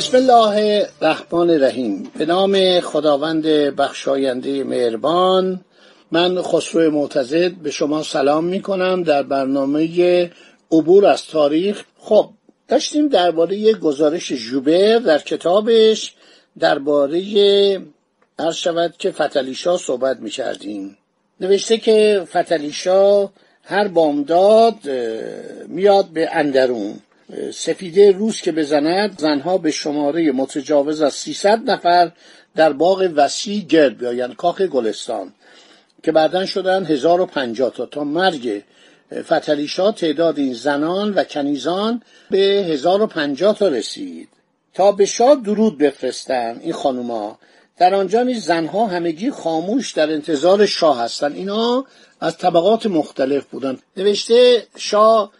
[0.00, 2.10] بسم الله الرحمن الرحیم.
[2.18, 3.46] به نام خداوند
[3.76, 5.60] بخشاینده مهربان
[6.10, 10.30] من خسرو معتزد به شما سلام می کنم در برنامه
[10.72, 11.82] عبور از تاریخ.
[11.98, 12.30] خب
[12.68, 16.14] داشتیم درباره گزارش جوبر در کتابش
[16.58, 17.22] درباره
[18.38, 20.98] هر شود که فتلیشا صحبت می کردیم
[21.40, 23.28] نوشته که فتلیشا
[23.62, 24.74] هر بامداد
[25.68, 27.00] میاد به اندرون.
[27.54, 32.12] سفیده روز که بزند زنها به شماره متجاوز از 300 نفر
[32.56, 35.32] در باغ وسیع گرد بیایند کاخ گلستان
[36.02, 37.86] که بعدا شدن 1050 تا.
[37.86, 38.62] تا مرگ
[39.22, 44.28] فتلیشا تعداد این زنان و کنیزان به 1050 تا رسید.
[44.74, 47.38] تا به شاه درود بفرستن این خانوما.
[47.78, 51.36] در آنجا نیز زنها همگی خاموش در انتظار شاه هستند.
[51.36, 51.84] اینا
[52.20, 55.32] از طبقات مختلف بودن نوشته شاه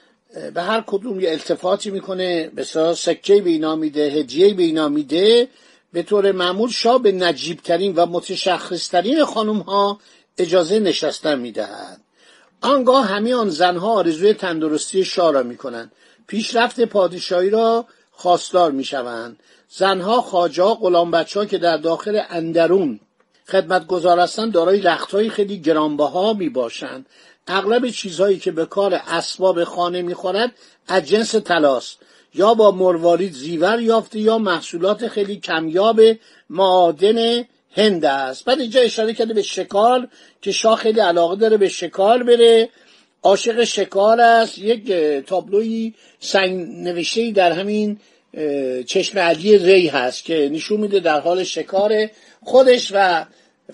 [0.55, 2.65] به هر کدوم یه التفاتی می‌کنه به
[2.95, 5.49] سکه به اینا میده هدیه به اینا میده.
[5.93, 10.01] به طور معمول شاه به نجیبترین و متشخصترین خانم ها
[10.39, 12.01] اجازه نشستن می‌دهد.
[12.61, 15.93] آنگاه همه آن زنها آرزوی تندرستی شاه را می‌کنند.
[16.27, 19.41] پیشرفت پادشاهی را خواستار می‌شوند.
[19.69, 23.01] زنها ها غلام بچه که در داخل اندرون
[23.49, 27.07] خدمتگزار هستند دارای رختهایی خیلی گرانبها می باشند
[27.51, 30.53] اغلب چیزهایی که به کار اسباب خانه می‌خورد
[30.89, 31.99] از جنس تلاست
[32.35, 36.01] یا با مروارید زیور یافته یا محصولات خیلی کمیاب
[36.51, 37.45] معادن
[37.77, 38.45] هند است.
[38.45, 40.09] بعد اینجا اشاره کرده به شکار
[40.43, 42.69] که شاه خیلی علاقه داره به شکار بره.
[43.23, 44.59] عاشق شکار است.
[44.59, 44.93] یک
[45.27, 48.01] تابلوی سنگ نوشته در همین
[48.87, 52.09] چشم علی ری هست که نشون میده در حال شکار
[52.45, 53.25] خودش و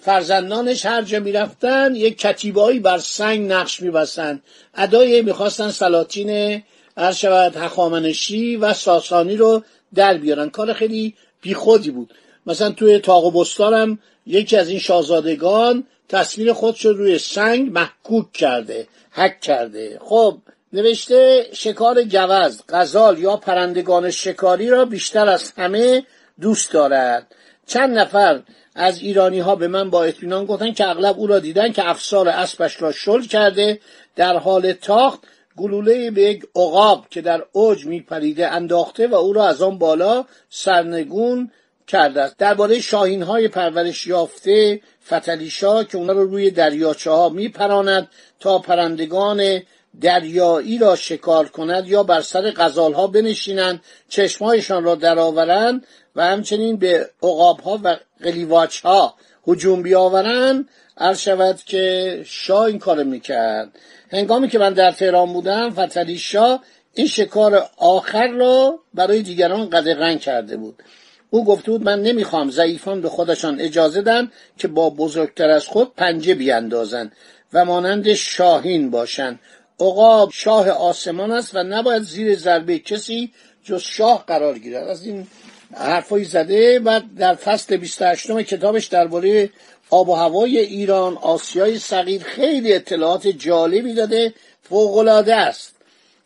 [0.01, 4.43] فرزندانش هر جا می‌رفتن یک کتیبایی بر سنگ نقش میبستن.
[4.75, 6.63] ادای می‌خواستن سلاطین
[6.97, 9.63] هر شود هخامنشی و ساسانی رو
[9.95, 10.51] در بیارن.
[10.51, 12.15] کار خیلی بیخودی بود.
[12.47, 18.33] مثلا توی تاق و بستانم یکی از این شاهزادگان تصویر خودش رو روی سنگ محکوک
[18.33, 20.01] کرده حک کرده.
[20.05, 20.39] خب
[20.73, 26.05] نوشته شکار گوز غزال یا پرندگان شکاری را بیشتر از همه
[26.41, 27.35] دوست دارد.
[27.67, 28.43] چند نفر
[28.75, 32.29] از ایرانی ها به من با اطمینان گفتن که اغلب او را دیدن که افسار
[32.29, 33.81] اسبش را شل کرده
[34.17, 35.21] در حال تاخت
[35.57, 40.25] گلوله به یک عقاب که در اوج میپریده انداخته و او را از آن بالا
[40.51, 41.51] سرنگون
[41.87, 42.37] کرده است.
[42.39, 48.09] درباره شاهین های پرورش یافته فتلیشا که اونا رو روی دریاچه ها میپراند
[48.41, 49.63] تا پرندگان
[50.01, 55.87] دریایی را شکار کند یا بر سر غزال ها بنشینند چشمهایشان را درآورند
[56.17, 59.15] و همچنین به عقاب ها و قلیواچ ها
[59.47, 60.69] هجوم بیاورند
[60.99, 63.79] عرض شود که شاه این کار می‌کرد.
[64.13, 66.63] هنگامی که من در تهران بودم فتلی شاه
[66.95, 70.83] این شکار آخر را برای دیگران قدغن کرده بود.
[71.31, 75.95] او گفته بود من نمی‌خوام ضعیفان به خودشان اجازه دن که با بزرگتر از خود
[75.95, 77.13] پنجه بیاندازند
[77.53, 79.41] و مانند شاهین باشند
[79.81, 83.33] عقاب شاه آسمان است و نباید زیر ضربه کسی
[83.65, 84.89] جز شاه قرار گیرد.
[84.89, 85.27] از این
[85.75, 89.51] حرفایی زده و در فصل 28 کتابش درباره
[89.91, 95.75] آب و هوای ایران آسیای صغیر خیلی اطلاعات جالبی داده فوقالعاده است.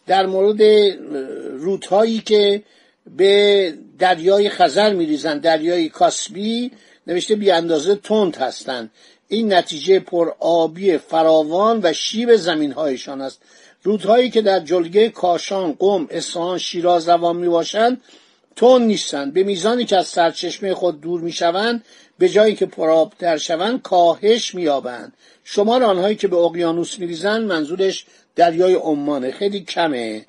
[0.07, 0.63] در مورد
[1.53, 2.63] رودهایی که
[3.17, 6.71] به دریای خزر میریزند دریای کاسبی
[7.07, 8.91] نوشته بی اندازه تند هستند.
[9.33, 13.43] این نتیجه پر آبی فراوان و شیب زمین هایشان است.
[13.83, 18.01] رودهایی که در جلگه کاشان قم اصفهان شیراز روان می باشند
[18.57, 19.33] تون نیستند.
[19.33, 21.85] به میزانی که از سرچشمه خود دور می‌شوند
[22.19, 25.13] به جایی که پرآبتر شوند کاهش مییابند.
[25.45, 28.05] شمار آنهایی که به اقیانوس میریزند منظورش
[28.37, 29.31] دریای عمانه.
[29.31, 30.27] خیلی کمه.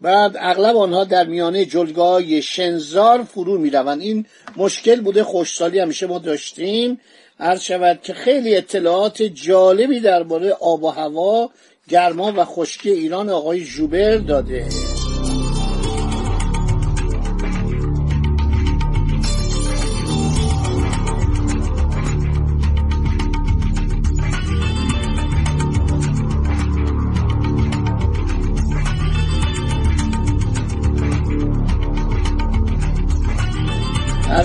[0.00, 4.00] بعد اغلب آنها در میانه جلگاه شنزار فرو می‌روند.
[4.00, 4.26] این
[4.56, 7.00] مشکل بوده خوشسالی همیشه ما داشتیم.
[7.40, 11.50] عرض شود که خیلی اطلاعات جالبی درباره آب و هوا
[11.88, 14.68] گرما و خشکی ایران آقای جوبر داده.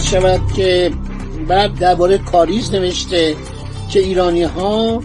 [0.09, 0.91] شود که
[1.49, 3.35] بعد درباره کاریز نوشته
[3.91, 5.03] که ایرانی ها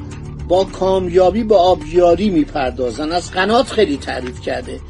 [0.49, 3.13] با کامیابی به آبیاری می‌پردازن.
[3.13, 4.81] از قنات خیلی تعریف کرده.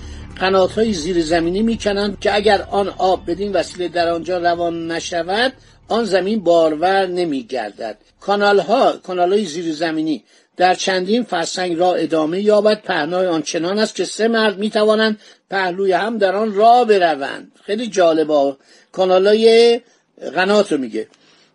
[0.40, 5.52] قنات های زیر زمینی می‌کنند که اگر آن آب بدین وسیله در آنجا روان نشود
[5.88, 7.98] آن زمین بارور نمیگردد.
[8.20, 10.24] کانال ها کانال های زیر زمینی
[10.56, 12.82] در چندین فرسنگ را ادامه یابد.
[12.82, 17.52] پهنای آنچنان است که سه مرد می‌توانند پهلوی هم در آن راه بروند.
[17.64, 18.56] خیلی جالبه.
[18.92, 19.80] کانال های
[20.34, 21.06] قنات رو میگه.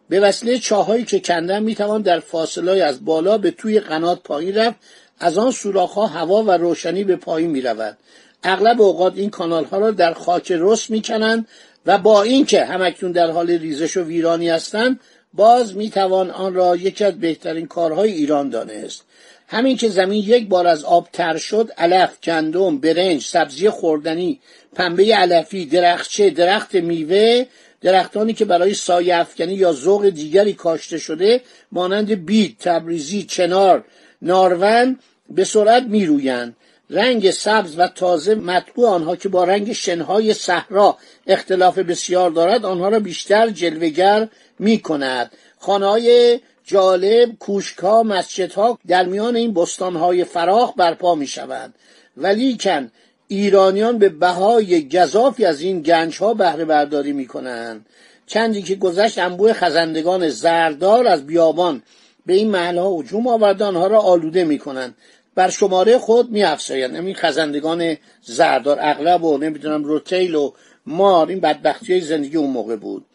[0.09, 4.77] به وسیله چاهایی که کندن می‌توان در فاصله از بالا به توی قنات پایین رفت
[5.19, 7.97] از آن سوراخ ها هوا و روشنی به پایین می‌رود.
[8.43, 11.47] اغلب اوقات این کانال ها را در خاک رس می‌کنند
[11.85, 14.99] و با اینکه همکنون در حال ریزش و ویرانی هستند
[15.33, 19.03] باز می‌توان آن را یکی از بهترین کارهای ایران دانست.
[19.47, 24.39] همین که زمین یک بار از آب تر شد علف گندم برنج سبزی خوردنی
[24.75, 27.45] پنبه علفی درختچه درخت میوه
[27.81, 31.41] درختانی که برای سایه افکنی یا ذوق دیگری کاشته شده
[31.71, 33.83] مانند بید تبریزی چنار
[34.21, 34.99] نارون
[35.29, 36.55] به سرعت میرویند.
[36.89, 40.97] رنگ سبز و تازه مطبوع آنها که با رنگ شنهای صحرا
[41.27, 44.27] اختلاف بسیار دارد آنها را بیشتر جلوگر
[44.59, 51.75] می کند خانه جالب کوشکها مسجدها در میان این بستانهای فراخ برپا می شوند
[52.17, 52.91] ولیکن
[53.31, 57.85] ایرانیان به بهای گذافی از این گنج ها بهره برداری می کنند
[58.27, 61.83] چندی که گذشت انبوه خزندگان زردار از بیابان
[62.25, 64.95] به این محل ها هجوم آورده آنها را آلوده می کنند
[65.35, 70.51] بر شماره خود می افزایند این خزندگان زردار اغلب و نمی‌دونم روتیل و
[70.85, 73.05] مار این بدبختی های زندگی اون موقع بود.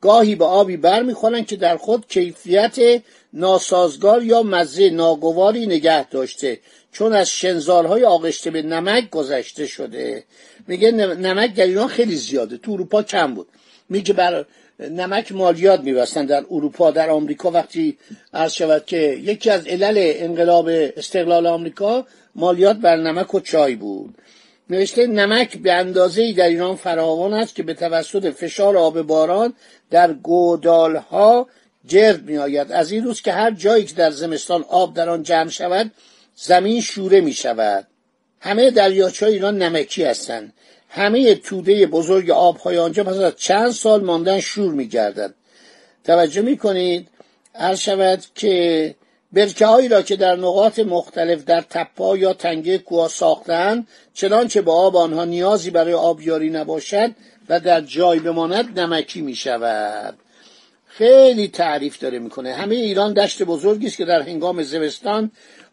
[0.00, 3.02] گاهی به آبی بر می‌خورند که در خود کیفیت
[3.32, 6.60] ناسازگار یا مزه ناگواری نگه داشته.
[6.92, 10.24] چون از شنزارهای آغشته به نمک گذشته شده
[10.66, 13.48] میگه نمک در ایران خیلی زیاده تو اروپا کم بود.
[13.88, 14.44] میگه بر
[14.80, 17.50] نمک مالیات میبستن در اروپا در آمریکا.
[17.50, 17.98] وقتی
[18.34, 24.14] عرض شود که یکی از علل انقلاب استقلال آمریکا مالیات بر نمک و چای بود.
[24.70, 29.54] نوشته نمک به اندازه در ایران فراوان است که به توسط فشار آب باران
[29.90, 31.48] در گودال ها
[31.86, 35.22] جرد می آید از این روز که هر جایی که در زمستان آب در آن
[35.22, 35.90] جمع شود
[36.36, 37.86] زمین شوره می شود.
[38.40, 40.52] همه دریاچه ایران نمکی هستند.
[40.88, 45.34] همه توده بزرگ آبهای آنجا پس از چند سال ماندن شور می گردد.
[46.04, 47.08] توجه می کنید؟
[47.54, 48.94] هر شود که
[49.32, 54.74] برکه هایی را که در نقاط مختلف در تپا یا تنگه کوه ساختند چنانچه با
[54.74, 57.10] آب آنها نیازی برای آبیاری نباشد
[57.48, 60.18] و در جای بماند نمکی می شود.
[60.86, 65.30] خیلی تعریف داره می‌کنه همه ایران دشت بزرگی است که در هنگام زمستان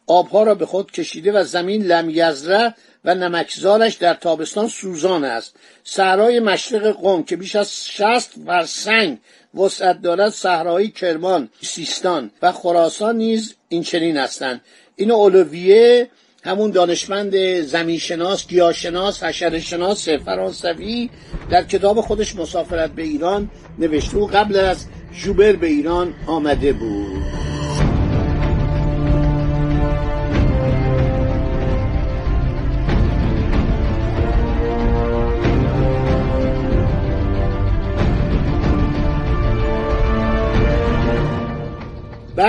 [0.09, 2.73] آبها را به خود کشیده و زمین لمیزره
[3.05, 5.55] و نمکزارش در تابستان سوزان است.
[5.83, 9.17] صحرای مشرق قم که بیش از شست فرسنگ
[9.53, 14.61] وسعت دارد صحرای کرمان سیستان و خراسان نیز این چنین هستند.
[14.95, 16.09] این اولویه
[16.43, 21.09] همون دانشمند زمینشناس گیاهشناس حشرهشناس فرانسوی
[21.49, 24.85] در کتاب خودش مسافرت به ایران نوشته و قبل از
[25.23, 27.48] جوبر به ایران آمده بود.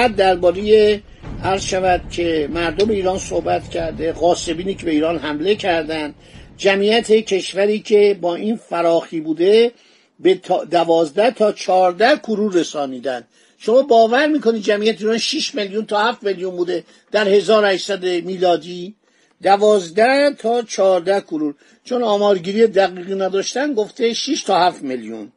[0.00, 1.02] بعد درباره
[1.44, 6.14] عرض شود که مردم ایران صحبت کرده قاسبینی که به ایران حمله کردند
[6.56, 9.72] جمعیت کشوری که با این فراخی بوده
[10.20, 10.34] به
[10.70, 13.24] دوازده تا چارده کرور رسانیدن.
[13.58, 18.94] شما باور می‌کنید جمعیت ایران 6 میلیون تا 7 میلیون بوده در 1800 میلادی؟
[19.42, 21.54] دوازده تا چارده کرور
[21.84, 25.32] چون آمارگیری دقیقی نداشتن گفته 6 تا 7 میلیون.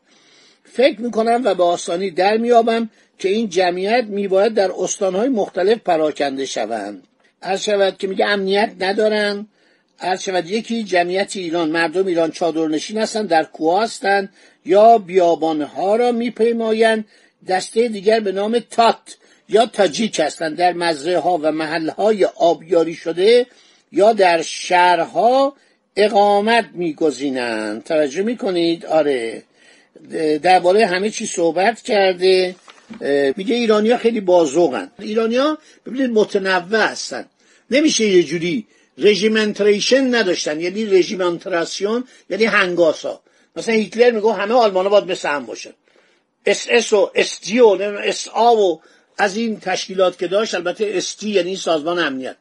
[0.64, 2.90] فکر می‌کنم و به آسانی در میابم
[3.20, 7.08] که این جمعیت میباید در استانهای مختلف پراکنده شوند.
[7.42, 9.48] هر شود که میگه امنیت ندارن.
[9.98, 14.30] هر شود یکی جمعیت ایران مردم ایران چادرنشین هستند در کوه هستند
[14.66, 17.06] یا بیابانها را میپیمایند.
[17.48, 19.18] دسته دیگر به نام تات
[19.50, 20.58] یا تاجیک هستند.
[20.58, 23.46] در مزرعه ها و محلهای آبیاری شده
[23.92, 25.56] یا در شهرها
[25.96, 27.84] اقامت میگزینند.
[27.84, 29.44] توجه می‌کنید؟ آره.
[30.42, 32.56] درباره همه چی صحبت کرده
[33.38, 37.26] میگه ایرانیا خیلی باذوقن ایرانیا ببینید متنوع هستن.
[37.72, 38.68] نمیشه یه جوری
[38.98, 43.22] regimentation نداشتن یعنی régimentation یعنی هنگاسا.
[43.56, 45.74] مثلا هیتلر میگه همه آلمان باید مثل هم باشن.
[46.46, 47.66] اس اس و اس جی و
[48.04, 48.80] اس آ و
[49.18, 52.36] از این تشکیلات که داشت البته اس دی یعنی سازمان امنیت.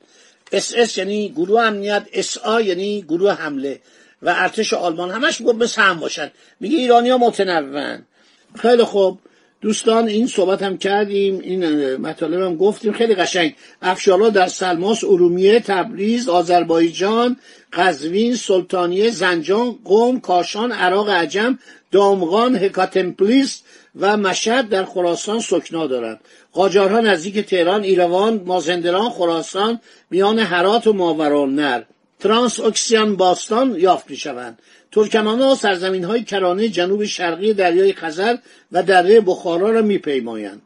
[0.52, 3.80] اس اس یعنی گروه امنیت اس آ یعنی گروه حمله.
[4.22, 6.30] و ارتش آلمان همش میگه مثل هم باشن.
[6.60, 8.06] میگه ایرانی ها متنوعن.
[8.54, 9.18] خیلی خوب.
[9.60, 12.92] دوستان این صحبت هم کردیم این مطالب هم گفتیم.
[12.92, 13.54] خیلی قشنگ.
[13.82, 17.36] افشارا در سلماس ارومیه تبریز آذربایجان
[17.72, 21.58] قزوین سلطانیه زنجان قم کاشان عراق عجم
[21.92, 23.62] دامغان هکاتمپلیس
[24.00, 26.20] و مشهد در خراسان سکنا دارند
[26.52, 31.82] قاجارها نزدیک تهران ایروان مازندران خراسان میان هرات و ماورالنر
[32.22, 34.58] ترانس اکسیان باستان یافت می شوند
[34.92, 38.36] ترکمان ها سرزمین های کرانه جنوب شرقی دریای خزر
[38.72, 40.62] و دره بخارا را می پیمایند.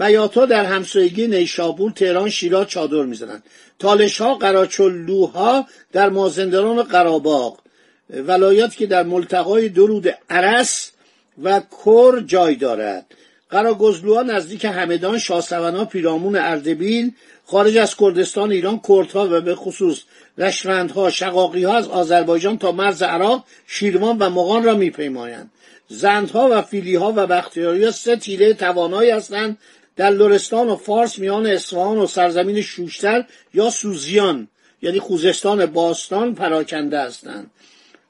[0.00, 3.42] بیاتا در همسایگی نیشابور تهران شیراز چادر می‌زنند.
[3.78, 7.58] تالش ها قراچلوها در مازندران و قراباغ.
[8.10, 10.90] ولایات که در ملتقای درود عرس
[11.42, 13.06] و کر جای دارد.
[13.52, 17.12] قراگزلوها نزدیک همدان شاسونا پیرامون اردبیل
[17.44, 20.02] خارج از کردستان ایران کردها و به خصوص
[20.38, 25.50] رشوندها شقاقی ها از آذربایجان تا مرز عراق شیروان و مغان را میپیمایند.
[25.88, 29.58] زندها و فیلی ها و بختیاری ها سه تیره توانایی هستند
[29.96, 34.48] در لرستان و فارس میان اصفهان و سرزمین شوشتر یا سوزیان
[34.82, 37.50] یعنی خوزستان باستان پراکنده هستند.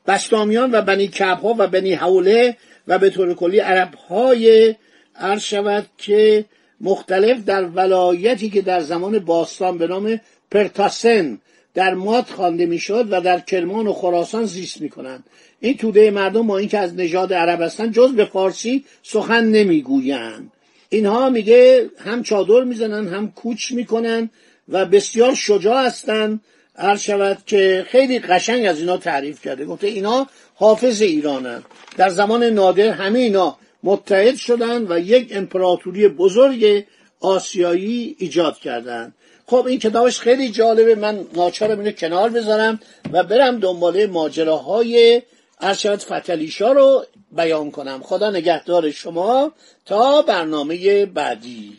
[0.07, 2.57] بشتامیان و بنی کبها و بنی حوله
[2.89, 4.75] و به طور کلی عرب های
[5.17, 6.45] عرض شود که
[6.81, 11.39] مختلف در ولایتی که در زمان باستان به نام پرتاسن
[11.75, 15.25] در مات خوانده می‌شد و در کرمان و خراسان زیست می‌کنند.
[15.61, 20.53] این توده مردم با اینکه از نژاد عرب هستند جز به فارسی سخن نمی‌گویند.
[20.89, 24.31] اینها میگه هم چادر می‌زنن هم کوچ می‌کنن
[24.69, 26.41] و بسیار شجاع هستند.
[26.77, 29.65] هر شود که خیلی قشنگ از اینا تعریف کرده.
[29.65, 31.63] گفته اینا حافظ ایرانن.
[31.97, 36.85] در زمان نادر همه اینا متحد شدند و یک امپراتوری بزرگ
[37.21, 39.15] آسیایی ایجاد کردند
[39.47, 40.95] خب این کتابش خیلی جالبه.
[40.95, 42.81] من ناچارم اینو کنار بذارم
[43.13, 45.23] و برم دنباله ماجراهای
[45.61, 48.01] ارشد فتلیشا رو بیان کنم.
[48.03, 49.53] خدا نگهدار شما
[49.87, 51.79] تا برنامه بعدی.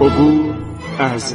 [0.00, 0.54] عبور
[0.98, 1.34] از